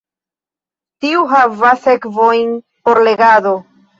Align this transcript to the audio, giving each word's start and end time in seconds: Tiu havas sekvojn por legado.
Tiu 1.03 1.25
havas 1.33 1.85
sekvojn 1.89 2.49
por 2.87 3.05
legado. 3.11 3.55